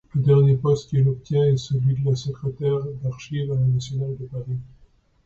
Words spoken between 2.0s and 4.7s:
secrétaire aux Archives nationales à Paris.